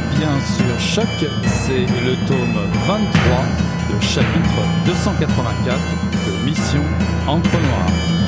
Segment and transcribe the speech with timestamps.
[0.00, 1.06] Êtes bien sur Choc,
[1.46, 3.00] c'est le tome 23
[3.90, 5.78] de chapitre 284
[6.26, 6.82] de Mission
[7.26, 8.19] Entre Noirs.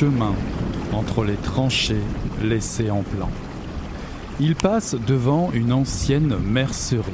[0.00, 0.32] Chemin
[0.94, 2.02] entre les tranchées
[2.42, 3.28] laissées en plan.
[4.40, 7.12] Il passe devant une ancienne mercerie.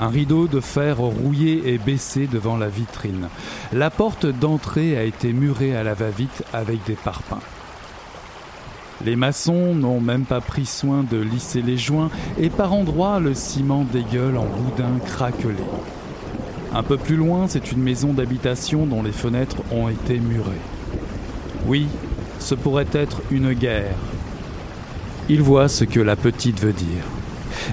[0.00, 3.26] Un rideau de fer rouillé est baissé devant la vitrine.
[3.72, 7.40] La porte d'entrée a été murée à la va-vite avec des parpaings.
[9.04, 13.34] Les maçons n'ont même pas pris soin de lisser les joints et par endroits le
[13.34, 15.64] ciment dégueule en boudin craquelé.
[16.72, 20.62] Un peu plus loin, c'est une maison d'habitation dont les fenêtres ont été murées.
[21.66, 21.86] Oui,
[22.38, 23.96] ce pourrait être une guerre.
[25.28, 27.04] Il voit ce que la petite veut dire.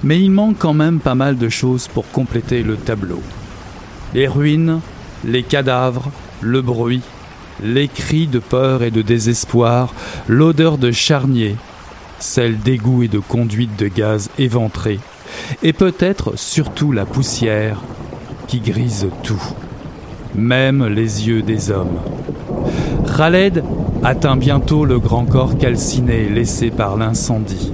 [0.04, 3.22] Mais il manque quand même pas mal de choses pour compléter le tableau.
[4.14, 4.82] Les ruines,
[5.26, 6.12] les cadavres,
[6.42, 7.02] le bruit,
[7.64, 9.94] les cris de peur et de désespoir,
[10.28, 11.56] l'odeur de charnier,
[12.20, 15.00] celle d'égout et de conduite de gaz éventrée,
[15.64, 17.82] et peut-être surtout la poussière
[18.48, 19.42] qui grise tout,
[20.36, 22.00] même les yeux des hommes.
[23.20, 23.66] Khaled
[24.02, 27.74] atteint bientôt le grand corps calciné laissé par l'incendie.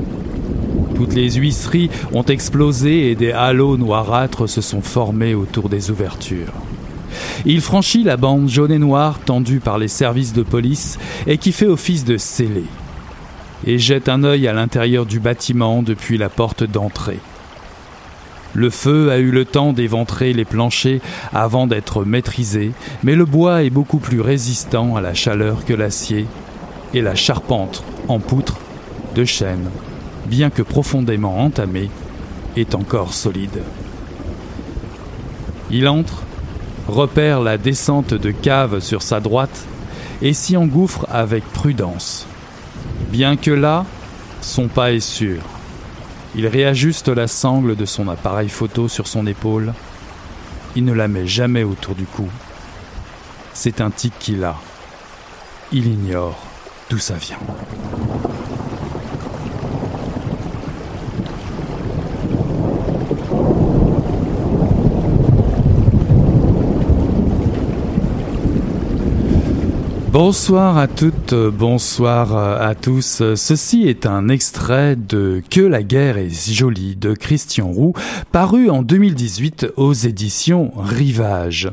[0.96, 6.52] Toutes les huisseries ont explosé et des halos noirâtres se sont formés autour des ouvertures.
[7.46, 10.98] Il franchit la bande jaune et noire tendue par les services de police
[11.28, 12.64] et qui fait office de scellé,
[13.68, 17.20] et jette un œil à l'intérieur du bâtiment depuis la porte d'entrée.
[18.56, 21.02] Le feu a eu le temps d'éventrer les planchers
[21.34, 22.72] avant d'être maîtrisé,
[23.04, 26.26] mais le bois est beaucoup plus résistant à la chaleur que l'acier,
[26.94, 28.58] et la charpente en poutre
[29.14, 29.70] de chêne,
[30.28, 31.90] bien que profondément entamée,
[32.56, 33.62] est encore solide.
[35.70, 36.24] Il entre,
[36.88, 39.66] repère la descente de cave sur sa droite
[40.22, 42.26] et s'y engouffre avec prudence.
[43.12, 43.86] Bien que là,
[44.40, 45.42] son pas est sûr.
[46.38, 49.74] Il réajuste la sangle de son appareil photo sur son épaule.
[50.76, 52.28] Il ne la met jamais autour du cou.
[53.54, 54.58] C'est un tic qu'il a.
[55.72, 56.38] Il ignore
[56.90, 57.40] d'où ça vient.
[70.18, 73.22] Bonsoir à toutes, bonsoir à tous.
[73.36, 77.92] Ceci est un extrait de Que la guerre est jolie de Christian Roux,
[78.32, 81.70] paru en 2018 aux éditions Rivage.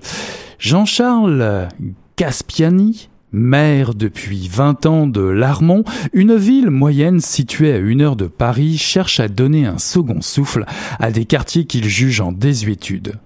[0.58, 1.68] Jean-Charles
[2.16, 8.26] Caspiani, maire depuis 20 ans de Larmont, une ville moyenne située à une heure de
[8.26, 10.66] Paris, cherche à donner un second souffle
[10.98, 13.20] à des quartiers qu'il juge en désuétude.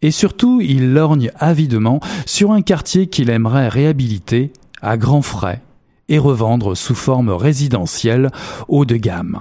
[0.00, 4.50] Et surtout, il lorgne avidement sur un quartier qu'il aimerait réhabiliter
[4.82, 5.62] à grands frais
[6.08, 8.30] et revendre sous forme résidentielle
[8.68, 9.40] haut de gamme.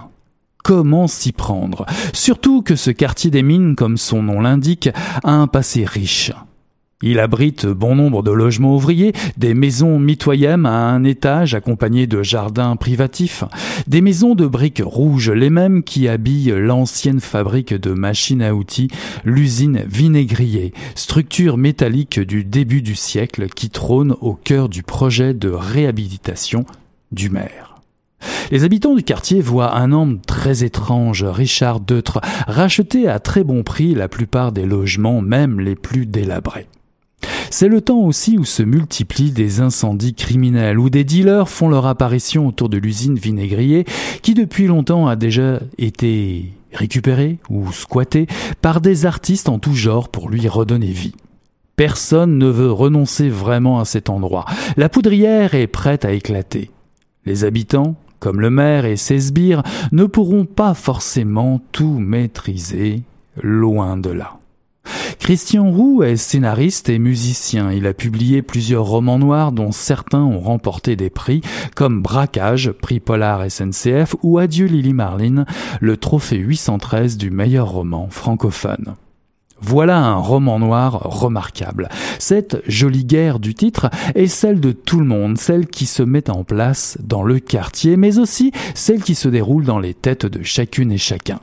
[0.63, 1.85] Comment s'y prendre?
[2.13, 4.89] Surtout que ce quartier des mines, comme son nom l'indique,
[5.23, 6.31] a un passé riche.
[7.03, 12.21] Il abrite bon nombre de logements ouvriers, des maisons mitoyennes à un étage accompagnées de
[12.21, 13.43] jardins privatifs,
[13.87, 18.89] des maisons de briques rouges, les mêmes qui habillent l'ancienne fabrique de machines à outils,
[19.25, 25.49] l'usine Vinaigrier, structure métallique du début du siècle qui trône au cœur du projet de
[25.49, 26.65] réhabilitation
[27.11, 27.75] du maire.
[28.51, 33.63] Les habitants du quartier voient un homme très étrange, Richard Deutre, racheter à très bon
[33.63, 36.67] prix la plupart des logements, même les plus délabrés.
[37.51, 41.85] C'est le temps aussi où se multiplient des incendies criminels, où des dealers font leur
[41.85, 43.85] apparition autour de l'usine vinaigrier,
[44.21, 48.27] qui depuis longtemps a déjà été récupérée ou squattée
[48.61, 51.13] par des artistes en tout genre pour lui redonner vie.
[51.75, 54.45] Personne ne veut renoncer vraiment à cet endroit.
[54.77, 56.71] La poudrière est prête à éclater.
[57.25, 63.03] Les habitants, comme le maire et ses sbires, ne pourront pas forcément tout maîtriser,
[63.41, 64.40] loin de là.
[65.19, 67.71] Christian Roux est scénariste et musicien.
[67.71, 71.41] Il a publié plusieurs romans noirs dont certains ont remporté des prix
[71.75, 75.45] comme Braquage, prix Polar SNCF ou Adieu Lily Marlin,
[75.79, 78.95] le trophée 813 du meilleur roman francophone.
[79.61, 81.87] Voilà un roman noir remarquable.
[82.17, 86.31] Cette jolie guerre du titre est celle de tout le monde, celle qui se met
[86.31, 90.41] en place dans le quartier, mais aussi celle qui se déroule dans les têtes de
[90.41, 91.39] chacune et chacun.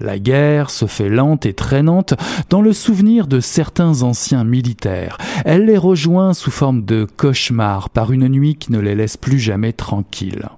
[0.00, 2.14] La guerre se fait lente et traînante
[2.50, 5.18] dans le souvenir de certains anciens militaires.
[5.44, 9.38] Elle les rejoint sous forme de cauchemar par une nuit qui ne les laisse plus
[9.38, 10.48] jamais tranquilles.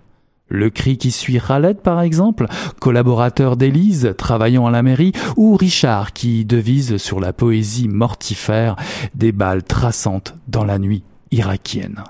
[0.49, 2.47] Le cri qui suit Raled, par exemple,
[2.81, 8.77] collaborateur d'Élise, travaillant à la mairie, ou Richard qui devise sur la poésie mortifère
[9.15, 12.05] des balles traçantes dans la nuit irakienne.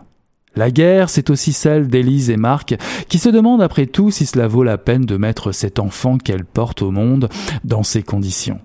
[0.56, 2.76] La guerre, c'est aussi celle d'Élise et Marc,
[3.08, 6.46] qui se demandent après tout si cela vaut la peine de mettre cet enfant qu'elle
[6.46, 7.28] porte au monde
[7.64, 8.58] dans ces conditions.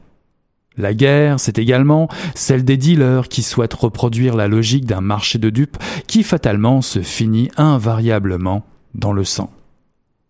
[0.78, 5.50] La guerre, c'est également celle des dealers qui souhaitent reproduire la logique d'un marché de
[5.50, 8.64] dupes qui fatalement se finit invariablement
[8.96, 9.52] dans le sang.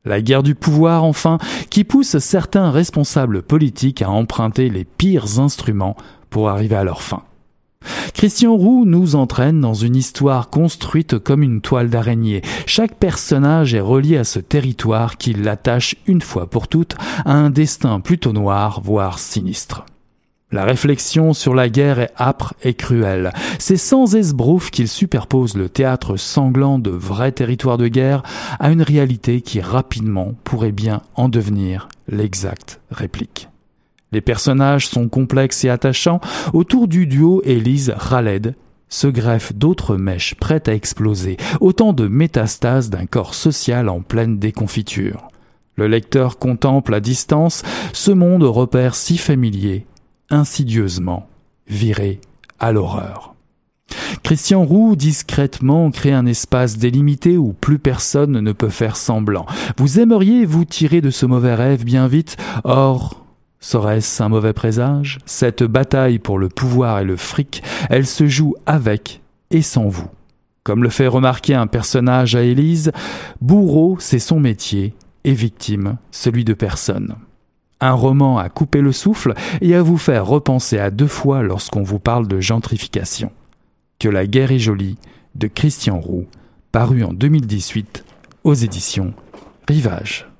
[0.03, 1.37] La guerre du pouvoir, enfin,
[1.69, 5.95] qui pousse certains responsables politiques à emprunter les pires instruments
[6.31, 7.21] pour arriver à leur fin.
[8.13, 12.43] Christian Roux nous entraîne dans une histoire construite comme une toile d'araignée.
[12.67, 16.95] Chaque personnage est relié à ce territoire qui l'attache une fois pour toutes
[17.25, 19.85] à un destin plutôt noir, voire sinistre.
[20.51, 23.31] La réflexion sur la guerre est âpre et cruelle.
[23.57, 28.21] C'est sans esbrouf qu'il superpose le théâtre sanglant de vrais territoires de guerre
[28.59, 33.50] à une réalité qui rapidement pourrait bien en devenir l'exacte réplique.
[34.11, 36.19] Les personnages sont complexes et attachants.
[36.53, 38.55] Autour du duo Élise-Raled
[38.89, 44.37] se greffent d'autres mèches prêtes à exploser, autant de métastases d'un corps social en pleine
[44.37, 45.29] déconfiture.
[45.77, 47.63] Le lecteur contemple à distance
[47.93, 49.85] ce monde repère si familier,
[50.29, 51.27] insidieusement
[51.67, 52.19] viré
[52.59, 53.33] à l'horreur.
[54.23, 59.45] Christian Roux discrètement crée un espace délimité où plus personne ne peut faire semblant.
[59.77, 63.20] Vous aimeriez vous tirer de ce mauvais rêve bien vite, or
[63.63, 65.19] Serait-ce un mauvais présage?
[65.25, 70.09] Cette bataille pour le pouvoir et le fric, elle se joue avec et sans vous.
[70.63, 72.91] Comme le fait remarquer un personnage à Élise,
[73.39, 77.15] bourreau, c'est son métier, et victime, celui de personne.
[77.79, 81.83] Un roman à couper le souffle et à vous faire repenser à deux fois lorsqu'on
[81.83, 83.31] vous parle de gentrification.
[83.99, 84.97] Que la guerre est jolie,
[85.35, 86.25] de Christian Roux,
[86.71, 88.05] paru en 2018
[88.43, 89.13] aux éditions
[89.67, 90.30] Rivage.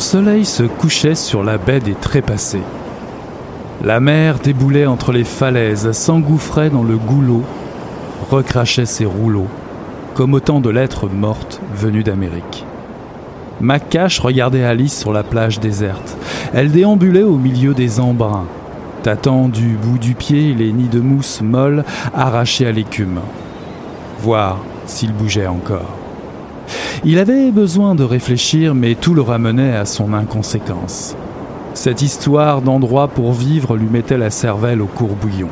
[0.00, 2.62] Soleil se couchait sur la baie des Trépassés.
[3.84, 7.44] La mer déboulait entre les falaises, s'engouffrait dans le goulot,
[8.30, 9.48] recrachait ses rouleaux,
[10.14, 12.64] comme autant de lettres mortes venues d'Amérique.
[13.60, 16.16] Macache regardait Alice sur la plage déserte.
[16.54, 18.46] Elle déambulait au milieu des embruns,
[19.02, 23.20] tâtant du bout du pied les nids de mousse molle arrachés à l'écume.
[24.20, 25.99] Voir s'il bougeait encore.
[27.02, 31.16] Il avait besoin de réfléchir, mais tout le ramenait à son inconséquence.
[31.72, 35.48] Cette histoire d'endroit pour vivre lui mettait la cervelle au courbouillon.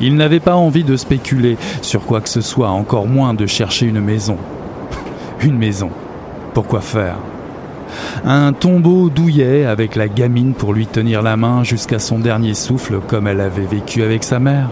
[0.00, 3.86] Il n'avait pas envie de spéculer sur quoi que ce soit, encore moins de chercher
[3.86, 4.36] une maison.
[5.40, 5.90] Une maison.
[6.52, 7.16] Pourquoi faire?
[8.24, 13.00] Un tombeau douillet avec la gamine pour lui tenir la main jusqu'à son dernier souffle
[13.08, 14.70] comme elle avait vécu avec sa mère.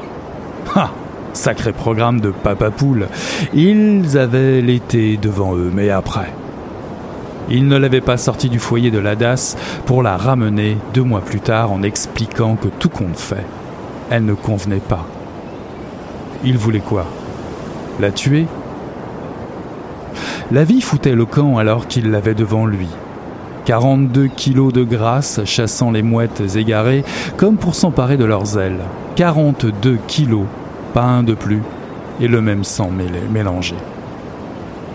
[1.32, 3.08] Sacré programme de papa poule.
[3.54, 6.32] Ils avaient l'été devant eux, mais après.
[7.48, 11.40] Ils ne l'avaient pas sortie du foyer de l'Adas pour la ramener deux mois plus
[11.40, 13.44] tard en expliquant que tout compte fait,
[14.10, 15.06] elle ne convenait pas.
[16.44, 17.06] Il voulait quoi?
[18.00, 18.46] La tuer?
[20.50, 22.88] La vie foutait le camp alors qu'il l'avait devant lui.
[23.64, 27.04] 42 kilos de grâce chassant les mouettes égarées
[27.36, 28.80] comme pour s'emparer de leurs ailes.
[29.16, 30.46] 42 kilos
[30.92, 31.62] pas un de plus,
[32.20, 33.76] et le même sang mêlé, mélangé.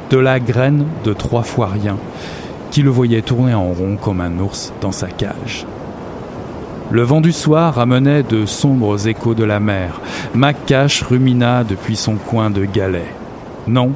[0.10, 1.98] De la graine de trois fois rien,
[2.72, 5.66] qui le voyait tourner en rond comme un ours dans sa cage.
[6.90, 10.00] Le vent du soir ramenait de sombres échos de la mer.
[10.34, 13.12] Macache rumina depuis son coin de galet.
[13.68, 13.92] Non,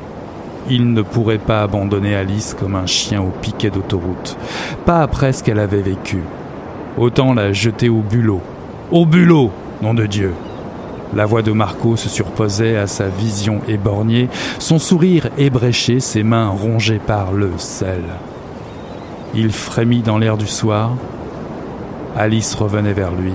[0.69, 4.37] il ne pourrait pas abandonner Alice comme un chien au piquet d'autoroute.
[4.85, 6.21] Pas après ce qu'elle avait vécu.
[6.97, 8.41] Autant la jeter au bulot.
[8.91, 10.33] Au bulot, nom de Dieu.
[11.13, 16.49] La voix de Marco se surposait à sa vision éborgnée, son sourire ébréché, ses mains
[16.49, 18.03] rongées par le sel.
[19.33, 20.91] Il frémit dans l'air du soir.
[22.15, 23.33] Alice revenait vers lui,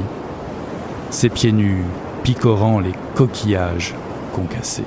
[1.10, 1.84] ses pieds nus
[2.22, 3.94] picorant les coquillages
[4.32, 4.84] concassés.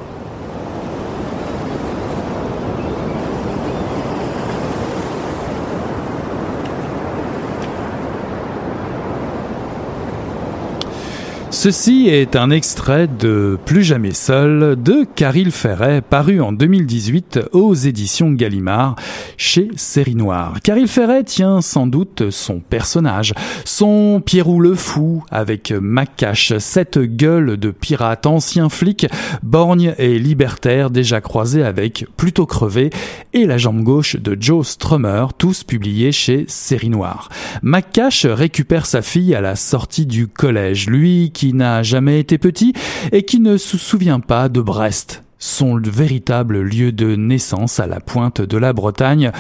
[11.61, 17.73] Ceci est un extrait de Plus jamais seul de Caril Ferret, paru en 2018 aux
[17.73, 18.95] éditions Gallimard
[19.35, 20.61] chez Série Noire.
[20.63, 23.33] Caril Ferret tient sans doute son personnage,
[23.65, 29.07] son Pierrot le fou avec Macache, cette gueule de pirate ancien flic,
[29.43, 32.89] borgne et libertaire déjà croisé avec Plutôt crevé
[33.33, 37.27] et la jambe gauche de Joe Strummer, tous publiés chez Série Noire.
[37.63, 42.73] Macache récupère sa fille à la sortie du collège, lui qui n'a jamais été petit
[43.11, 47.99] et qui ne se souvient pas de Brest, son véritable lieu de naissance à la
[47.99, 49.31] pointe de la Bretagne,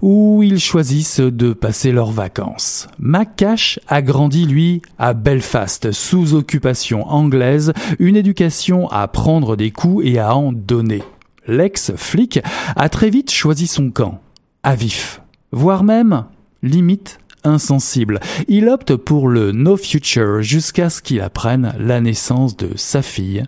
[0.00, 2.88] où ils choisissent de passer leurs vacances.
[2.98, 10.06] Macash a grandi, lui, à Belfast, sous occupation anglaise, une éducation à prendre des coups
[10.06, 11.02] et à en donner.
[11.46, 12.40] L'ex-flic
[12.76, 14.20] a très vite choisi son camp,
[14.62, 16.24] à vif, voire même,
[16.62, 18.20] limite, insensible.
[18.48, 23.44] Il opte pour le no future jusqu'à ce qu'il apprenne la naissance de sa fille,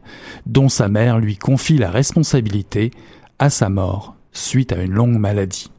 [0.47, 2.91] dont sa mère lui confie la responsabilité
[3.39, 5.71] à sa mort suite à une longue maladie.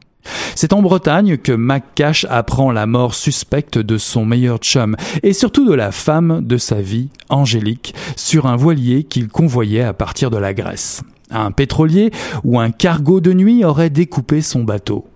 [0.54, 5.66] C'est en Bretagne que Mac apprend la mort suspecte de son meilleur chum et surtout
[5.68, 10.36] de la femme de sa vie, Angélique, sur un voilier qu'il convoyait à partir de
[10.36, 11.02] la Grèce.
[11.30, 12.10] Un pétrolier
[12.44, 15.08] ou un cargo de nuit aurait découpé son bateau.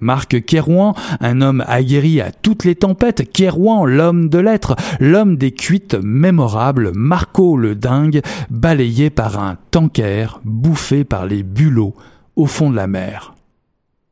[0.00, 5.50] Marc Kerouan, un homme aguerri à toutes les tempêtes, Kerouan, l'homme de lettres, l'homme des
[5.50, 11.94] cuites mémorables, Marco le dingue, balayé par un tanker, bouffé par les bulots
[12.36, 13.34] au fond de la mer.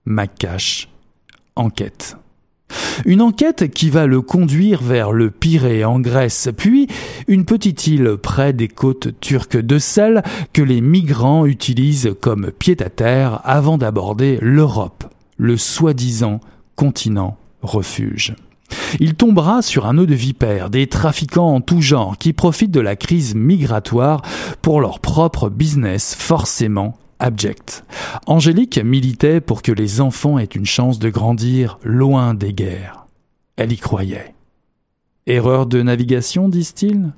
[0.07, 0.89] Macache,
[1.55, 2.17] enquête.
[3.05, 6.89] Une enquête qui va le conduire vers le Pirée en Grèce, puis
[7.29, 13.41] une petite île près des côtes turques de sel que les migrants utilisent comme pied-à-terre
[13.45, 15.05] avant d'aborder l'Europe
[15.37, 16.41] le soi-disant
[16.75, 18.35] continent refuge.
[19.01, 22.81] Il tombera sur un nœud de vipères, des trafiquants en tout genre qui profitent de
[22.81, 24.23] la crise migratoire
[24.63, 27.85] pour leur propre business forcément abject.
[28.27, 33.07] Angélique militait pour que les enfants aient une chance de grandir loin des guerres.
[33.57, 34.35] Elle y croyait.
[35.27, 37.13] Erreur de navigation, disent-ils?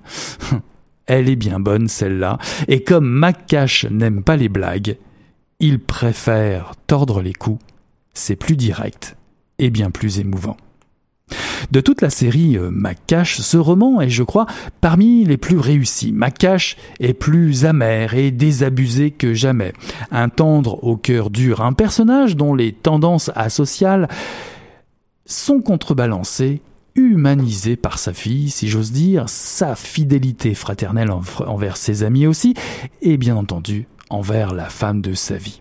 [1.06, 4.98] Elle est bien bonne, celle-là, et comme Macache n'aime pas les blagues,
[5.58, 7.62] il préfère tordre les coups
[8.14, 9.16] c'est plus direct
[9.58, 10.56] et bien plus émouvant.
[11.70, 14.46] De toute la série euh, Macache, ce roman est, je crois,
[14.80, 16.12] parmi les plus réussis.
[16.12, 19.72] Macache est plus amer et désabusé que jamais.
[20.10, 24.08] Un tendre au cœur dur, un personnage dont les tendances asociales
[25.26, 26.62] sont contrebalancées,
[26.94, 31.10] humanisées par sa fille, si j'ose dire, sa fidélité fraternelle
[31.46, 32.54] envers ses amis aussi,
[33.02, 35.60] et bien entendu envers la femme de sa vie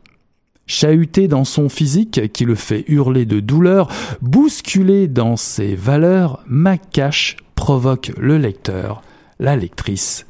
[0.68, 3.90] chahuté dans son physique qui le fait hurler de douleur,
[4.22, 9.02] bousculé dans ses valeurs, Macache provoque le lecteur,
[9.40, 10.28] la lectrice,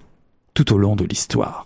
[0.54, 1.66] tout au long de l'histoire.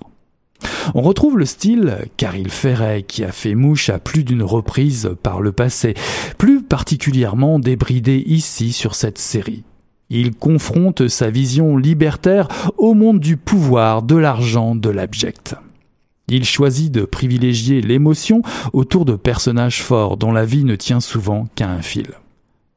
[0.94, 5.42] On retrouve le style Caril Ferret qui a fait mouche à plus d'une reprise par
[5.42, 5.94] le passé,
[6.38, 9.64] plus particulièrement débridé ici sur cette série.
[10.10, 15.56] Il confronte sa vision libertaire au monde du pouvoir, de l'argent, de l'abject.
[16.34, 18.41] Il choisit de privilégier l'émotion
[18.72, 22.12] autour de personnages forts dont la vie ne tient souvent qu'à un fil.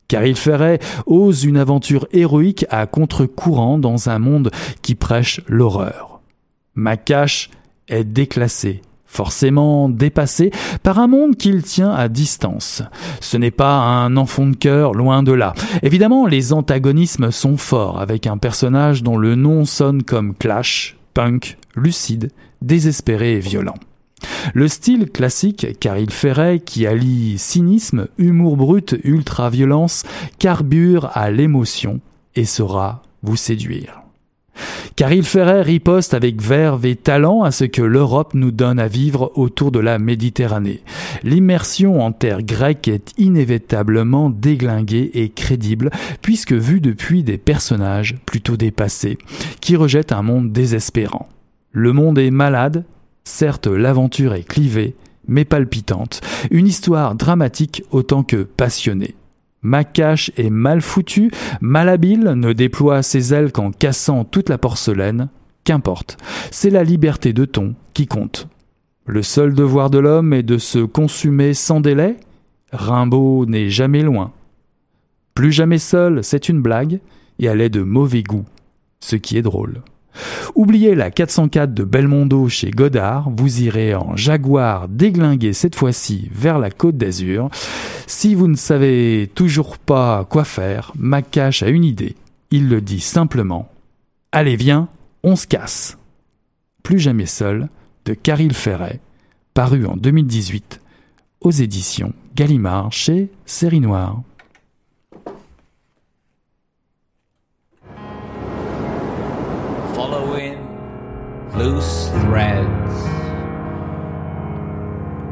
[0.09, 4.51] Car il ferait ose une aventure héroïque à contre-courant dans un monde
[4.83, 6.21] qui prêche l'horreur.
[6.75, 7.49] Macache
[7.87, 10.51] est déclassé, forcément dépassé
[10.83, 12.83] par un monde qu'il tient à distance.
[13.21, 15.55] Ce n'est pas un enfant de cœur, loin de là.
[15.85, 21.57] Évidemment, les antagonismes sont forts, avec un personnage dont le nom sonne comme Clash, Punk,
[21.77, 23.77] Lucide, désespéré et violent.
[24.53, 30.05] Le style classique, car il ferait, qui allie cynisme, humour brut, ultra-violence,
[30.39, 32.01] carbure à l'émotion
[32.35, 34.04] et saura vous séduire.
[34.97, 38.87] Car il ferait riposte avec verve et talent à ce que l'Europe nous donne à
[38.87, 40.83] vivre autour de la Méditerranée.
[41.23, 45.91] L'immersion en terre grecque est inévitablement déglinguée et crédible,
[46.23, 49.19] puisque vue depuis des personnages plutôt dépassés,
[49.61, 51.29] qui rejettent un monde désespérant.
[51.73, 52.85] Le monde est malade,
[53.25, 54.95] certes l'aventure est clivée,
[55.27, 59.15] mais palpitante, une histoire dramatique autant que passionnée.
[59.65, 65.29] Macache est mal foutu, malhabile, ne déploie ses ailes qu'en cassant toute la porcelaine,
[65.65, 66.19] qu'importe,
[66.51, 68.47] c'est la liberté de ton qui compte.
[69.07, 72.17] Le seul devoir de l'homme est de se consumer sans délai
[72.73, 74.33] Rimbaud n'est jamais loin.
[75.35, 77.01] Plus jamais seul, c'est une blague,
[77.39, 78.45] et elle est de mauvais goût,
[79.01, 79.83] ce qui est drôle.
[80.55, 86.59] Oubliez la 404 de Belmondo chez Godard, vous irez en Jaguar déglinguer cette fois-ci vers
[86.59, 87.51] la côte d'Azur.
[88.07, 92.17] Si vous ne savez toujours pas quoi faire, Macache a une idée.
[92.51, 93.71] Il le dit simplement.
[94.33, 94.89] Allez, viens,
[95.23, 95.99] on se casse.
[96.83, 97.69] Plus jamais seul,
[98.05, 99.01] de Caril Ferret,
[99.55, 100.81] paru en 2018
[101.41, 104.23] aux éditions Gallimard chez Série Noire.
[111.57, 112.95] Loose threads.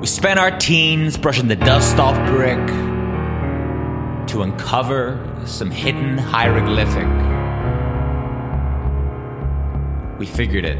[0.01, 2.59] We spent our teens brushing the dust off brick
[4.29, 7.09] to uncover some hidden hieroglyphic.
[10.19, 10.79] We figured it.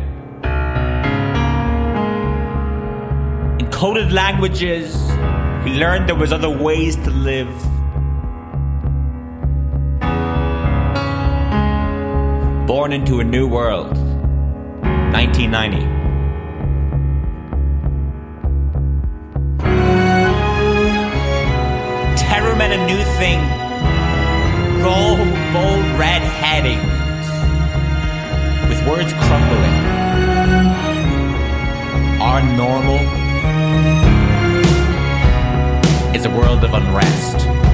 [3.61, 4.95] In coded languages,
[5.65, 7.49] we learned there was other ways to live.
[12.67, 13.97] Born into a New World,
[15.13, 15.85] 1990.
[22.17, 23.41] Terror meant a new thing.
[24.83, 25.17] Roll
[25.53, 26.83] bold red headings
[28.71, 29.79] with words crumbling.
[32.23, 33.01] Our normal
[36.17, 37.72] is a world of unrest.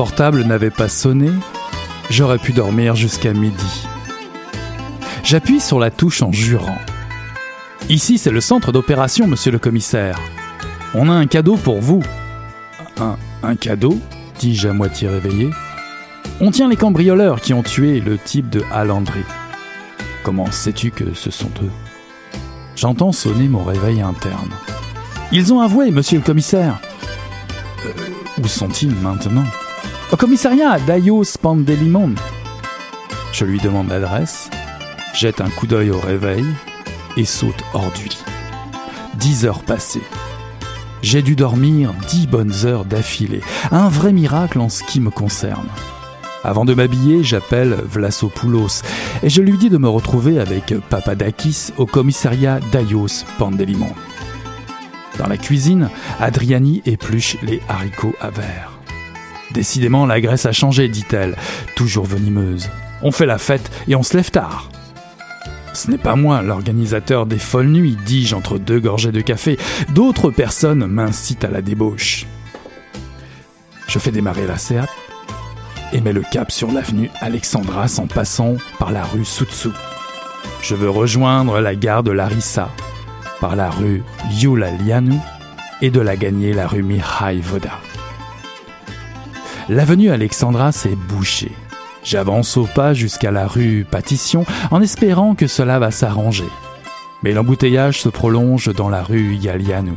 [0.00, 1.28] Portable n'avait pas sonné,
[2.08, 3.86] j'aurais pu dormir jusqu'à midi.
[5.24, 6.78] J'appuie sur la touche en jurant.
[7.90, 10.18] Ici, c'est le centre d'opération, monsieur le commissaire.
[10.94, 12.02] On a un cadeau pour vous.
[13.42, 13.98] Un, cadeau
[14.38, 15.50] dis-je à moitié réveillé.
[16.40, 19.24] On tient les cambrioleurs qui ont tué le type de Halandry.
[20.24, 21.72] Comment sais-tu que ce sont eux?
[22.74, 24.48] J'entends sonner mon réveil interne.
[25.30, 26.80] Ils ont avoué, monsieur le commissaire.
[27.84, 29.44] Euh, où sont-ils maintenant?
[30.12, 32.16] Au commissariat Dayo Spandelimon.
[33.32, 34.50] Je lui demande l'adresse,
[35.14, 36.44] jette un coup d'œil au réveil
[37.16, 38.24] et saute hors du lit.
[39.14, 40.02] Dix heures passées.
[41.02, 43.40] J'ai dû dormir dix bonnes heures d'affilée.
[43.70, 45.68] Un vrai miracle en ce qui me concerne.
[46.42, 48.82] Avant de m'habiller, j'appelle Vlasopoulos
[49.22, 53.92] et je lui dis de me retrouver avec Papadakis au commissariat d'Aios Pandelimon.
[55.18, 58.69] Dans la cuisine, Adriani épluche les haricots à verre.
[59.52, 61.36] Décidément, la graisse a changé, dit-elle,
[61.76, 62.70] toujours venimeuse.
[63.02, 64.68] On fait la fête et on se lève tard.
[65.72, 69.58] Ce n'est pas moi l'organisateur des folles nuits, dis-je entre deux gorgées de café.
[69.90, 72.26] D'autres personnes m'incitent à la débauche.
[73.86, 74.88] Je fais démarrer la Seat
[75.92, 79.70] et mets le cap sur l'avenue Alexandras en passant par la rue Soutsu.
[80.62, 82.70] Je veux rejoindre la gare de Larissa
[83.40, 85.16] par la rue Lianu
[85.80, 87.78] et de la gagner la rue Mihai Voda.
[89.70, 91.52] L'avenue Alexandras est bouchée.
[92.02, 96.48] J'avance au pas jusqu'à la rue Patition en espérant que cela va s'arranger.
[97.22, 99.96] Mais l'embouteillage se prolonge dans la rue Yalianou.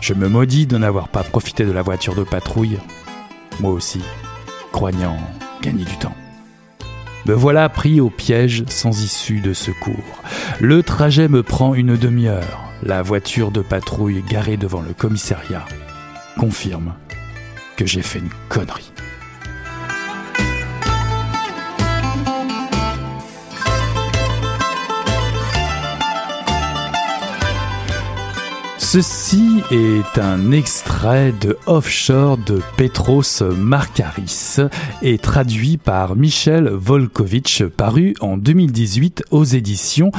[0.00, 2.78] Je me maudis de n'avoir pas profité de la voiture de patrouille.
[3.60, 4.00] Moi aussi,
[4.72, 5.18] croyant
[5.60, 6.16] gagner du temps.
[7.26, 10.22] Me voilà pris au piège sans issue de secours.
[10.60, 12.64] Le trajet me prend une demi-heure.
[12.82, 15.66] La voiture de patrouille garée devant le commissariat
[16.38, 16.94] confirme
[17.78, 18.90] que j'ai fait une connerie.
[29.00, 34.56] Ceci est un extrait de Offshore de Petros Markaris
[35.02, 40.10] et traduit par Michel Volkovitch, paru en 2018 aux éditions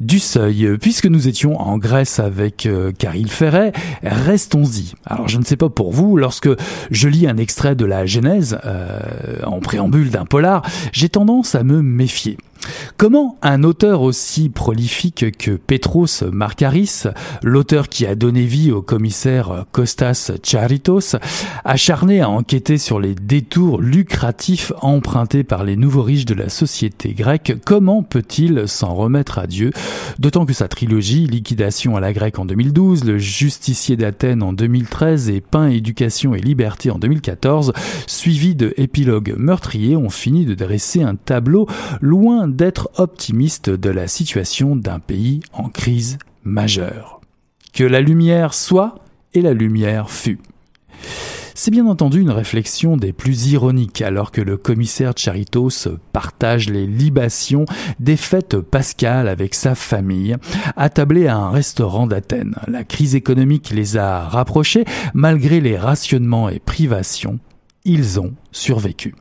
[0.00, 0.76] du Seuil.
[0.78, 3.72] Puisque nous étions en Grèce avec euh, Caril Ferret,
[4.02, 4.92] restons-y.
[5.06, 6.50] Alors je ne sais pas pour vous, lorsque
[6.90, 9.00] je lis un extrait de la Genèse euh,
[9.46, 10.60] en préambule d'un polar,
[10.92, 12.36] j'ai tendance à me méfier.
[12.96, 17.04] Comment un auteur aussi prolifique que Petros Markaris,
[17.42, 21.16] l'auteur qui a donné vie au commissaire Kostas Charitos,
[21.64, 27.14] acharné à enquêter sur les détours lucratifs empruntés par les nouveaux riches de la société
[27.14, 29.70] grecque, comment peut-il s'en remettre à Dieu?
[30.18, 35.28] D'autant que sa trilogie, Liquidation à la grecque en 2012, Le justicier d'Athènes en 2013
[35.30, 37.72] et Pain, éducation et liberté en 2014,
[38.06, 41.66] suivi de épilogues meurtriers, ont fini de dresser un tableau
[42.00, 47.20] loin d'être optimiste de la situation d'un pays en crise majeure.
[47.72, 48.96] Que la lumière soit
[49.34, 50.40] et la lumière fut.
[51.54, 56.86] C'est bien entendu une réflexion des plus ironiques alors que le commissaire Charitos partage les
[56.86, 57.64] libations
[58.00, 60.36] des fêtes pascales avec sa famille,
[60.76, 62.56] attablé à un restaurant d'Athènes.
[62.68, 67.38] La crise économique les a rapprochés malgré les rationnements et privations.
[67.84, 69.14] Ils ont survécu.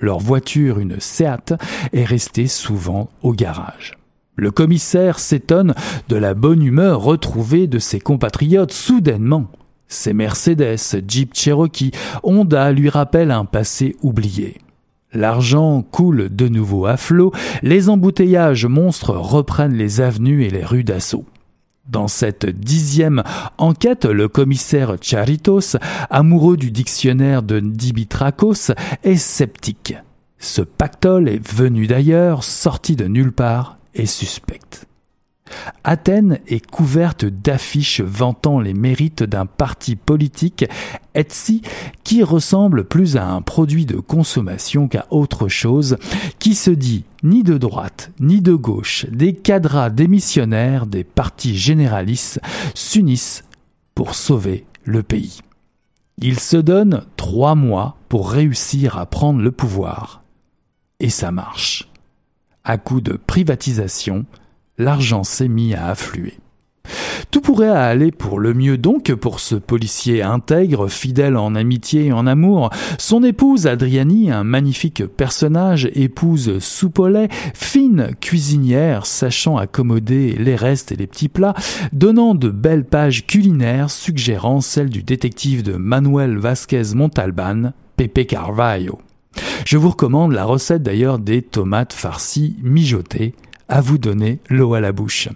[0.00, 1.54] Leur voiture, une Seat,
[1.92, 3.92] est restée souvent au garage.
[4.36, 5.74] Le commissaire s'étonne
[6.08, 9.50] de la bonne humeur retrouvée de ses compatriotes soudainement.
[9.88, 11.90] Ses Mercedes, Jeep Cherokee,
[12.22, 14.58] Honda lui rappellent un passé oublié.
[15.12, 17.32] L'argent coule de nouveau à flot,
[17.62, 21.26] les embouteillages monstres reprennent les avenues et les rues d'assaut.
[21.88, 23.22] Dans cette dixième
[23.58, 25.76] enquête, le commissaire Charitos,
[26.08, 29.94] amoureux du dictionnaire de Dimitrakos, est sceptique.
[30.38, 34.86] Ce pactole est venu d'ailleurs, sorti de nulle part et suspecte.
[35.84, 40.64] Athènes est couverte d'affiches vantant les mérites d'un parti politique,
[41.14, 41.62] Etsy,
[42.04, 45.96] qui ressemble plus à un produit de consommation qu'à autre chose,
[46.38, 52.40] qui se dit ni de droite ni de gauche, des cadras démissionnaires des partis généralistes
[52.74, 53.44] s'unissent
[53.94, 55.40] pour sauver le pays.
[56.18, 60.22] Ils se donnent trois mois pour réussir à prendre le pouvoir.
[60.98, 61.88] Et ça marche.
[62.62, 64.26] À coup de privatisation,
[64.80, 66.34] l'argent s'est mis à affluer.
[67.30, 72.12] Tout pourrait aller pour le mieux donc pour ce policier intègre, fidèle en amitié et
[72.12, 72.70] en amour.
[72.98, 80.96] Son épouse Adriani, un magnifique personnage, épouse soupolée, fine cuisinière, sachant accommoder les restes et
[80.96, 81.54] les petits plats,
[81.92, 88.98] donnant de belles pages culinaires suggérant celle du détective de Manuel Vasquez Montalban, Pepe Carvalho.
[89.64, 93.34] Je vous recommande la recette d'ailleurs des tomates farcies mijotées
[93.70, 95.28] à vous donner l'eau à la bouche.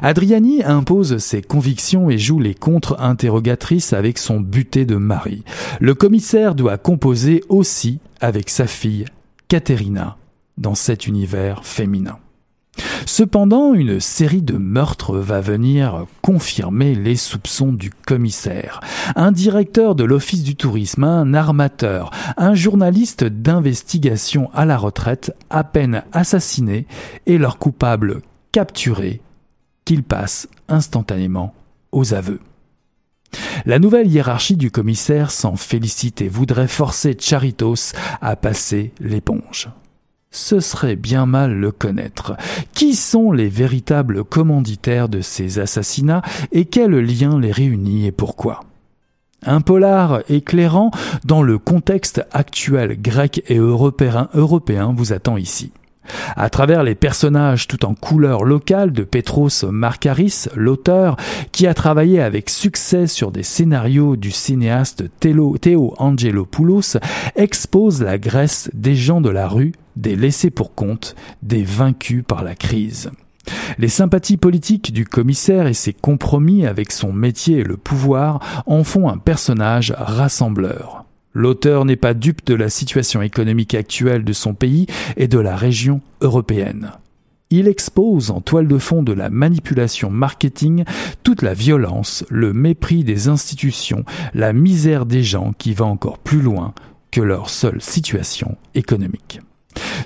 [0.00, 5.44] Adriani impose ses convictions et joue les contre-interrogatrices avec son buté de mari.
[5.80, 9.04] Le commissaire doit composer aussi avec sa fille,
[9.48, 10.16] Caterina,
[10.56, 12.18] dans cet univers féminin.
[13.06, 18.80] Cependant, une série de meurtres va venir confirmer les soupçons du commissaire.
[19.16, 25.64] Un directeur de l'Office du tourisme, un armateur, un journaliste d'investigation à la retraite, à
[25.64, 26.86] peine assassinés,
[27.26, 29.20] et leur coupable capturé,
[29.84, 31.54] qu'il passe instantanément
[31.92, 32.40] aux aveux.
[33.66, 39.68] La nouvelle hiérarchie du commissaire s'en félicite et voudrait forcer Charitos à passer l'éponge
[40.30, 42.36] ce serait bien mal le connaître.
[42.72, 48.60] Qui sont les véritables commanditaires de ces assassinats et quel lien les réunit et pourquoi?
[49.44, 50.90] Un polar éclairant
[51.24, 55.72] dans le contexte actuel grec et européen, européen vous attend ici.
[56.36, 61.16] À travers les personnages tout en couleur locale de Petros Markaris, l'auteur,
[61.52, 66.98] qui a travaillé avec succès sur des scénarios du cinéaste Théo Angelopoulos,
[67.36, 72.42] expose la Grèce des gens de la rue, des laissés pour compte, des vaincus par
[72.42, 73.10] la crise.
[73.78, 78.84] Les sympathies politiques du commissaire et ses compromis avec son métier et le pouvoir en
[78.84, 81.04] font un personnage rassembleur.
[81.32, 85.54] L'auteur n'est pas dupe de la situation économique actuelle de son pays et de la
[85.54, 86.92] région européenne.
[87.50, 90.84] Il expose en toile de fond de la manipulation marketing
[91.24, 94.04] toute la violence, le mépris des institutions,
[94.34, 96.74] la misère des gens qui va encore plus loin
[97.10, 99.40] que leur seule situation économique.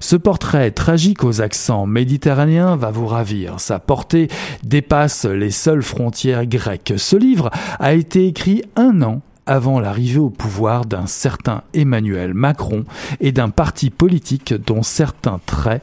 [0.01, 3.61] Ce portrait tragique aux accents méditerranéens va vous ravir.
[3.61, 4.29] Sa portée
[4.62, 6.95] dépasse les seules frontières grecques.
[6.97, 12.84] Ce livre a été écrit un an avant l'arrivée au pouvoir d'un certain Emmanuel Macron
[13.20, 15.82] et d'un parti politique dont certains traits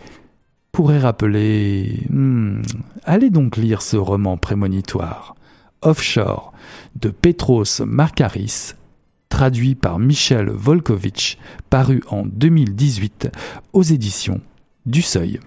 [0.72, 2.05] pourraient rappeler...
[2.09, 2.62] Hmm,
[3.03, 5.36] allez donc lire ce roman prémonitoire.
[5.82, 6.53] Offshore
[6.95, 8.74] de Petros Markaris,
[9.30, 11.38] traduit par Michel Volkovitch,
[11.70, 13.30] paru en 2018
[13.74, 14.41] aux éditions
[14.86, 15.39] du Seuil.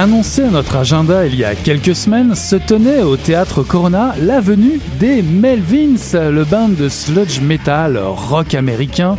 [0.00, 4.40] Annoncé à notre agenda il y a quelques semaines, se tenait au théâtre Corona la
[4.40, 9.18] venue des Melvins, le band de sludge metal rock américain,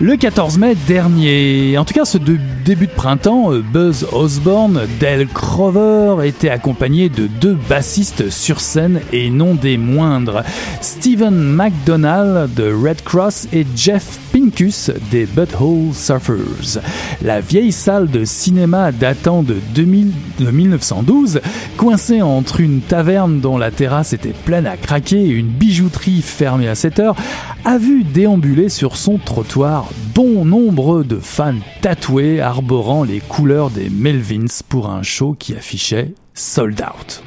[0.00, 1.76] le 14 mai dernier.
[1.76, 2.40] En tout cas, ce début
[2.74, 9.54] de printemps, Buzz Osborne, Del Crover était accompagné de deux bassistes sur scène et non
[9.54, 10.42] des moindres,
[10.80, 16.82] Steven McDonald de Red Cross et Jeff Pincus des Butthole Surfers.
[17.22, 20.10] La vieille salle de cinéma datant de, 2000,
[20.40, 21.40] de 1912,
[21.76, 26.68] coincée entre une taverne dont la terrasse était pleine à craquer et une bijouterie fermée
[26.68, 27.16] à 7 heures,
[27.64, 33.90] a vu déambuler sur son trottoir bon nombre de fans tatoués arborant les couleurs des
[33.90, 37.22] Melvins pour un show qui affichait Sold Out.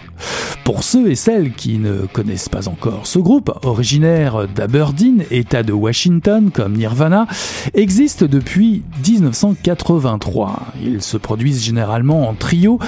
[0.64, 5.72] Pour ceux et celles qui ne connaissent pas encore ce groupe, originaire d'Aberdeen, État de
[5.72, 7.28] Washington comme Nirvana,
[7.76, 10.74] existe depuis 1983.
[10.84, 12.80] Ils se produisent généralement en trio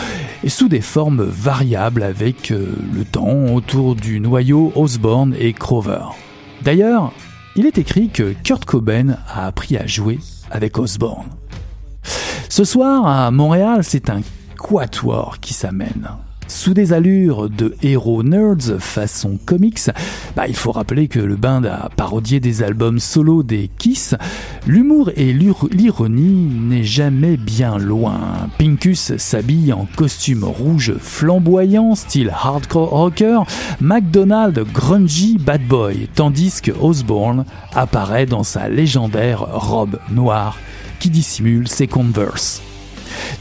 [0.44, 6.06] et sous des formes variables avec euh, le temps autour du noyau Osborne et Crover.
[6.64, 7.14] D'ailleurs,
[7.56, 10.18] il est écrit que Kurt Cobain a appris à jouer
[10.50, 11.28] avec Osborne.
[12.52, 14.20] Ce soir, à Montréal, c'est un
[14.58, 16.10] quatuor qui s'amène.
[16.49, 19.89] Sous des allures de héros nerds façon comics,
[20.36, 24.16] bah, il faut rappeler que le band a parodié des albums solo des Kiss.
[24.68, 28.20] L'humour et l'ironie n'est jamais bien loin.
[28.58, 33.39] Pinkus s'habille en costume rouge flamboyant, style hardcore rocker,
[33.80, 40.58] McDonald grungy bad boy, tandis que Osborne apparaît dans sa légendaire robe noire
[41.02, 42.62] qui dissimule ses Converse.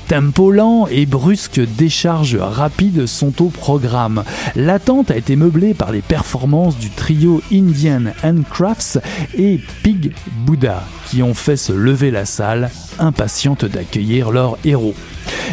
[0.09, 4.25] Tempo lent et brusque décharges rapides sont au programme.
[4.57, 8.99] L'attente a été meublée par les performances du trio Indian Handcrafts
[9.37, 10.13] et Pig
[10.47, 14.95] Buddha qui ont fait se lever la salle, impatiente d'accueillir leur héros.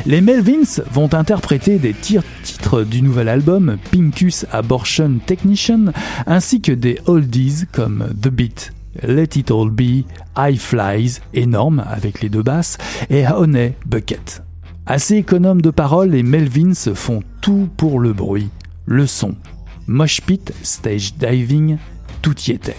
[0.05, 5.91] Les Melvins vont interpréter des titres du nouvel album Pinkus Abortion Technician
[6.25, 8.71] ainsi que des oldies comme The Beat,
[9.03, 10.05] Let It All Be,
[10.37, 12.77] High Flies, énorme avec les deux basses,
[13.09, 14.43] et Honey Bucket.
[14.85, 18.49] Assez économes de paroles, les Melvins font tout pour le bruit,
[18.85, 19.35] le son.
[19.87, 21.77] Mosh pit, stage diving,
[22.21, 22.77] tout y était.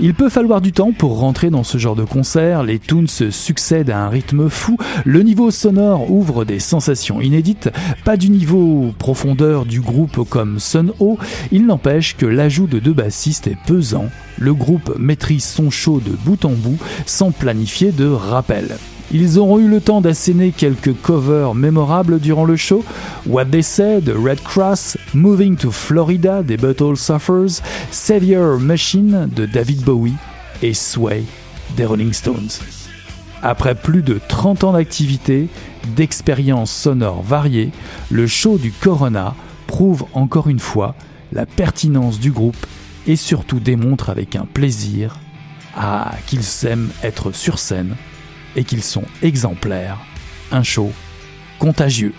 [0.00, 3.30] Il peut falloir du temps pour rentrer dans ce genre de concert, les tunes se
[3.30, 7.70] succèdent à un rythme fou, le niveau sonore ouvre des sensations inédites,
[8.04, 11.18] pas du niveau profondeur du groupe comme Sun Ho,
[11.52, 14.06] il n'empêche que l'ajout de deux bassistes est pesant,
[14.38, 18.76] le groupe maîtrise son show de bout en bout sans planifier de rappel.
[19.10, 22.84] Ils auront eu le temps d'asséner quelques covers mémorables durant le show.
[23.26, 29.46] What They Say de Red Cross, Moving to Florida des Butthole Suffers, Savior Machine de
[29.46, 30.16] David Bowie
[30.62, 31.24] et Sway
[31.74, 32.50] des Rolling Stones.
[33.42, 35.48] Après plus de 30 ans d'activité,
[35.96, 37.70] d'expériences sonores variées,
[38.10, 39.34] le show du Corona
[39.66, 40.94] prouve encore une fois
[41.32, 42.66] la pertinence du groupe
[43.06, 45.18] et surtout démontre avec un plaisir
[45.74, 47.94] à qu'ils aiment être sur scène
[48.56, 49.98] et qu'ils sont exemplaires,
[50.50, 50.92] un show
[51.58, 52.14] contagieux.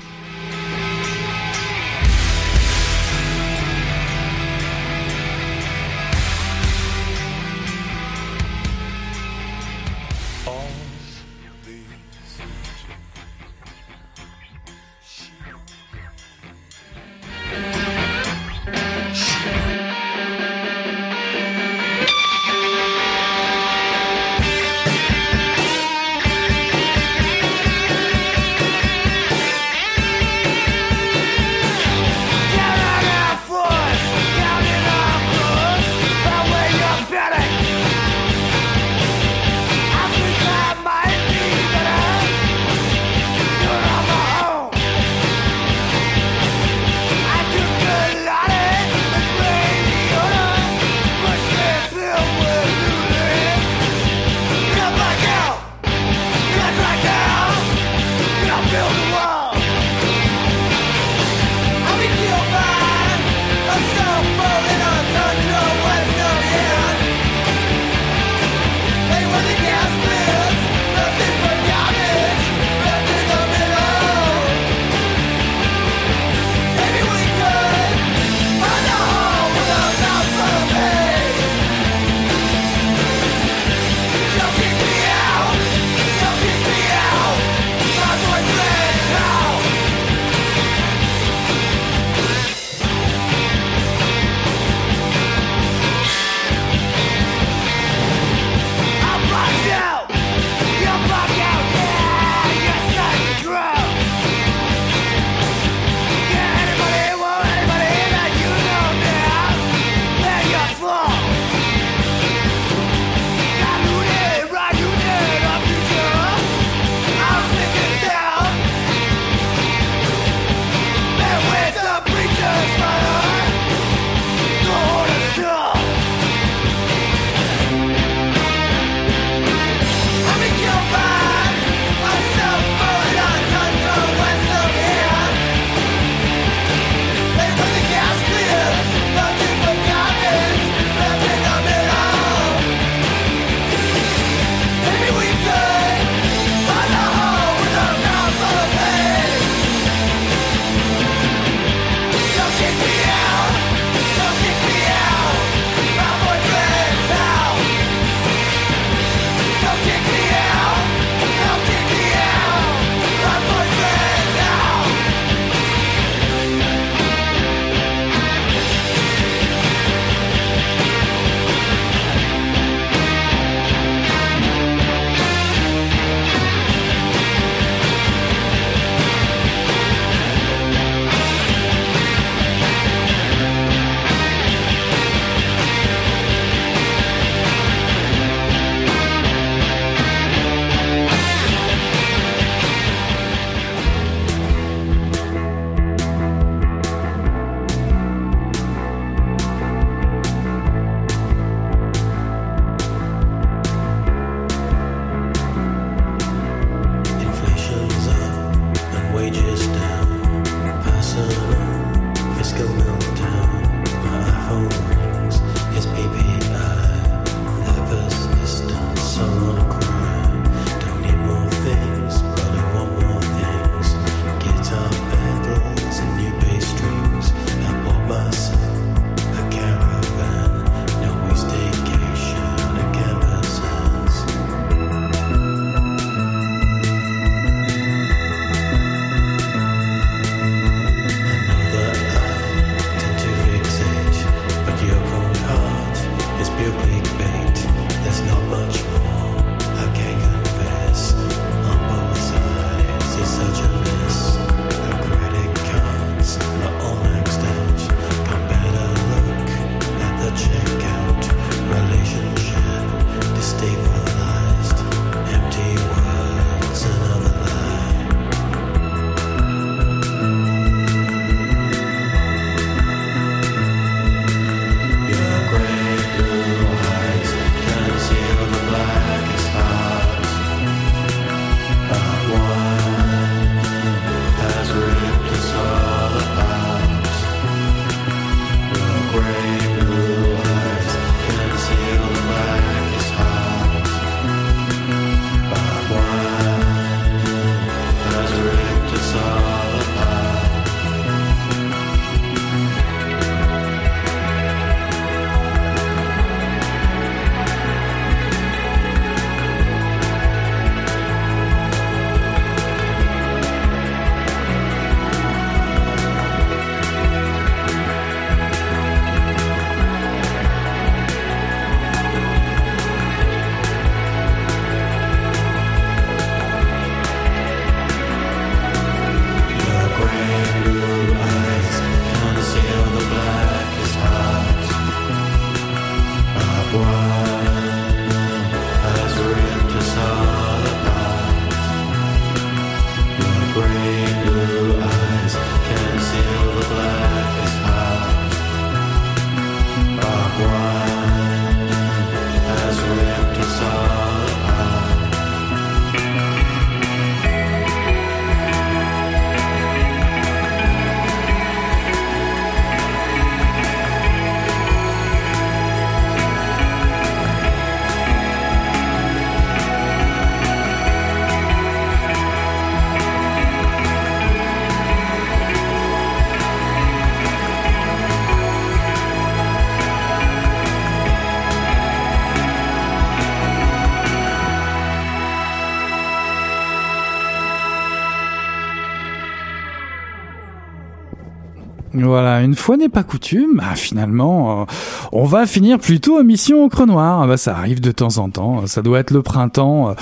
[392.03, 394.65] Voilà, une fois n'est pas coutume, bah, finalement, euh,
[395.11, 397.21] on va finir plutôt en mission au creux noir.
[397.21, 398.67] Ah bah, ça arrive de temps en temps.
[398.67, 399.93] Ça doit être le printemps, euh,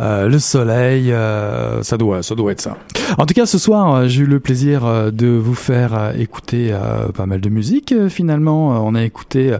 [0.00, 1.14] euh, le soleil,
[1.82, 2.76] ça doit, ça doit être ça.
[3.18, 6.74] En tout cas, ce soir, j'ai eu le plaisir de vous faire écouter
[7.14, 7.94] pas mal de musique.
[8.08, 9.56] Finalement, on a écouté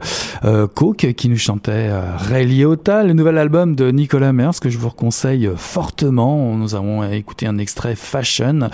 [0.75, 4.91] Coke qui nous chantait Ray Liotta, le nouvel album de Nicolas Mers que je vous
[4.91, 6.57] conseille fortement.
[6.57, 8.71] Nous avons écouté un extrait Fashion.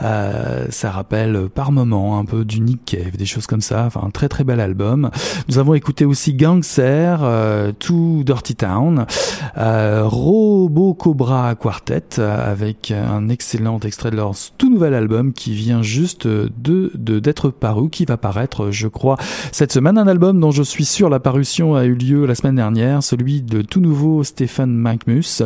[0.00, 3.84] ça rappelle par moments un peu du Nick Cave, des choses comme ça.
[3.86, 5.10] Enfin, un très très bel album.
[5.48, 9.06] Nous avons écouté aussi Gangster, euh, To Dirty Town,
[9.56, 15.82] euh, Robo Cobra Quartet avec un excellent extrait de leur tout nouvel album qui vient
[15.82, 19.16] juste de d'être paru, qui va paraître, je crois,
[19.52, 19.98] cette semaine.
[19.98, 23.42] Un album dont je suis sûr la parution a eu lieu la semaine dernière, celui
[23.42, 25.42] de tout nouveau Stephen McMus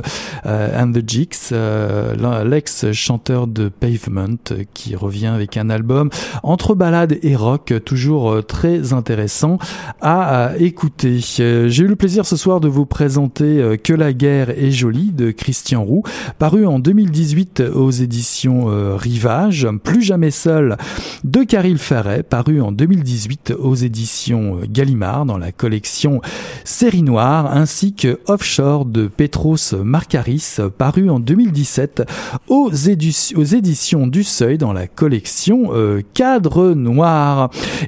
[0.47, 4.37] euh, and the Jigs, euh, l'ex-chanteur de Pavement,
[4.75, 6.11] qui revient avec un album
[6.43, 9.59] entre balades et rock, toujours euh, très intéressant
[10.00, 11.20] à écouter.
[11.40, 14.70] Euh, j'ai eu le plaisir ce soir de vous présenter euh, Que la guerre est
[14.70, 16.02] jolie de Christian Roux,
[16.38, 20.76] paru en 2018 aux éditions Rivage, Plus jamais seul
[21.24, 26.20] de Caril Ferret, paru en 2018 aux éditions Gallimard dans la collection
[26.64, 32.02] Série Noire, ainsi que Offshore de Petros Marcaris, paru en 2017
[32.48, 35.70] aux, éditions du Seuil dans la collection
[36.14, 36.97] Cadre Noir.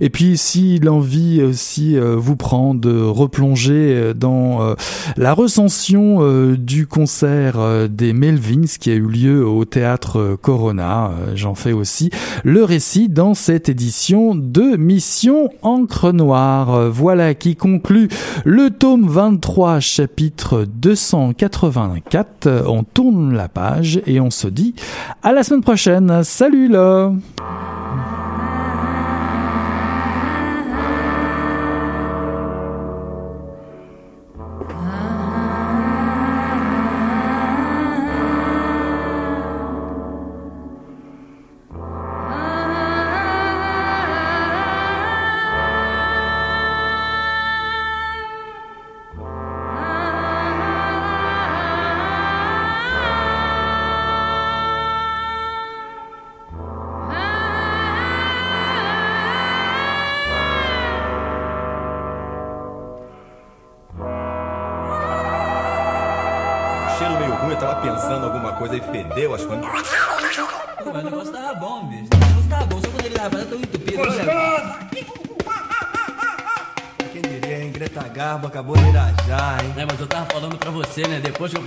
[0.00, 4.74] Et puis si l'envie aussi euh, vous prend de replonger euh, dans euh,
[5.16, 6.20] la recension
[6.54, 12.11] du concert des Melvins qui a eu lieu au théâtre Corona, j'en fais aussi
[12.44, 16.90] le récit dans cette édition de Mission Encre Noire.
[16.90, 18.08] Voilà qui conclut
[18.44, 22.64] le tome 23 chapitre 284.
[22.66, 24.74] On tourne la page et on se dit
[25.22, 26.22] à la semaine prochaine.
[26.22, 27.12] Salut là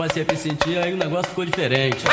[0.05, 2.03] Passei a me sentir, aí o negócio ficou diferente.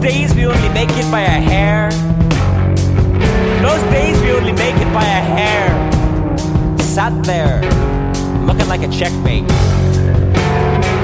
[0.00, 1.90] Days we only make it by a hair.
[3.60, 5.68] Most days we only make it by a hair.
[6.78, 7.60] Sat there,
[8.46, 9.44] looking like a checkmate.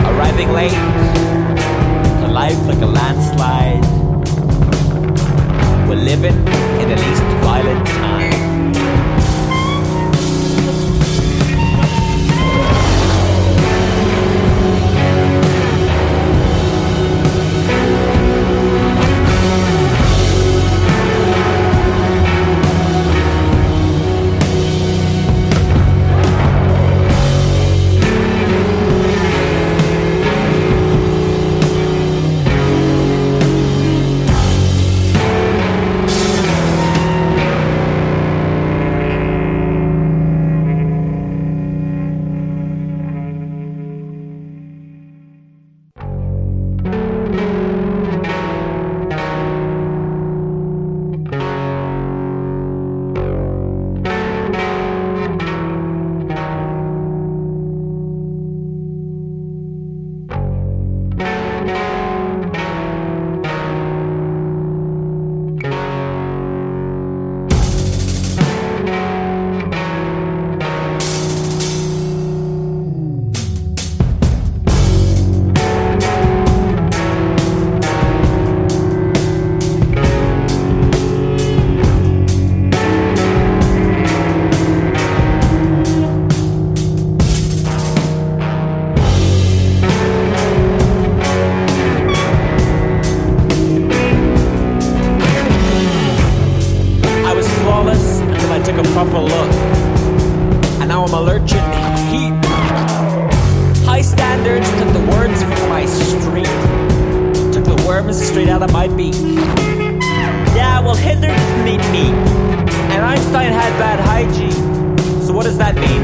[0.08, 0.72] Arriving late,
[2.20, 3.84] to life like a landslide.
[5.86, 6.36] We're living
[6.80, 8.05] in the least violent time.
[99.26, 99.50] Look.
[100.80, 101.66] And now I'm a lurching
[102.10, 102.34] heap.
[103.84, 106.46] High standards took the words from my street.
[107.52, 109.14] Took the worms straight out of my beak.
[110.54, 112.10] Yeah, well, Hitler didn't need me.
[112.92, 114.98] And Einstein had bad hygiene.
[115.22, 116.02] So what does that mean?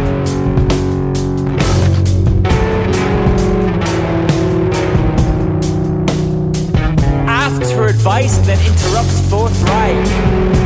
[7.28, 10.61] Asks for advice and then interrupts forthright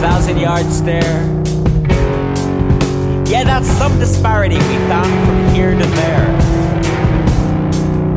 [0.00, 1.18] thousand yard stare.
[3.26, 6.28] Yeah, that's some disparity we found from here to there.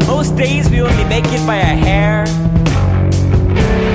[0.05, 2.25] Most days we only make it by a hair.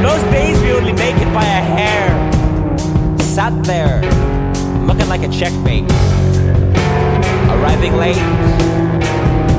[0.03, 3.19] Most days we only make it by a hair.
[3.21, 4.01] Sat there,
[4.85, 5.89] looking like a checkmate.
[7.55, 8.17] Arriving late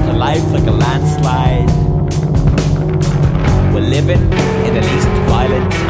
[0.06, 1.70] to life like a landslide.
[3.74, 4.22] We're living
[4.68, 5.87] in the least violent